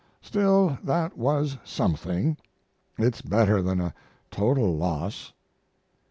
[0.23, 2.35] Still, that was something
[2.97, 3.93] it's better than a
[4.31, 5.31] total loss.